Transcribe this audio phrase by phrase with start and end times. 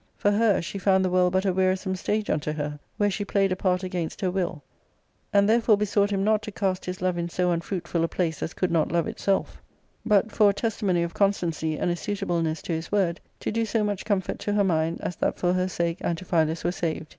[0.17, 3.51] For her, she found the world but a wearisome stage unto her, where she played
[3.51, 4.63] a part against her will,
[5.31, 8.55] and therefore besought him not to cast his love in so unfruitful a place as
[8.55, 9.61] could not love itself,
[10.03, 13.83] but, for a testimony of constancy and a suitableness to his word, to do so
[13.83, 17.05] much comfort to her mind as that for her sake Anti philus were saved.